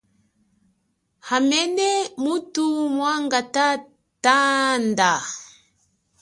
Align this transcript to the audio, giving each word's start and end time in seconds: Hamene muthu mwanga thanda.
Hamene 1.27 1.89
muthu 2.23 2.65
mwanga 2.95 3.39
thanda. 4.23 5.11